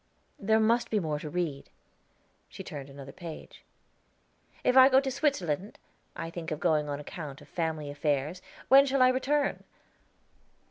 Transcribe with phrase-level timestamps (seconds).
[0.39, 1.69] "There must be more to read."
[2.49, 3.63] She turned another page.
[4.63, 5.77] "If I go to Switzerland
[6.15, 9.63] (I think of going on account of family affairs), when shall I return?